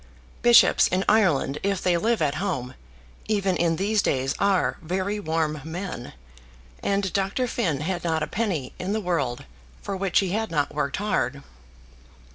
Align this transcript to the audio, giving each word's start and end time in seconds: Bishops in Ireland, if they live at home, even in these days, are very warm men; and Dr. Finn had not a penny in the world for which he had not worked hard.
Bishops 0.41 0.87
in 0.87 1.05
Ireland, 1.07 1.59
if 1.61 1.79
they 1.83 1.95
live 1.95 2.23
at 2.23 2.33
home, 2.41 2.73
even 3.27 3.55
in 3.55 3.75
these 3.75 4.01
days, 4.01 4.33
are 4.39 4.77
very 4.81 5.19
warm 5.19 5.61
men; 5.63 6.13
and 6.81 7.13
Dr. 7.13 7.45
Finn 7.45 7.81
had 7.81 8.03
not 8.03 8.23
a 8.23 8.27
penny 8.27 8.73
in 8.79 8.93
the 8.93 8.99
world 8.99 9.45
for 9.83 9.95
which 9.95 10.17
he 10.17 10.29
had 10.29 10.49
not 10.49 10.73
worked 10.73 10.97
hard. 10.97 11.43